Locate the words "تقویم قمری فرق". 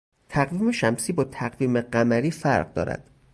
1.23-2.73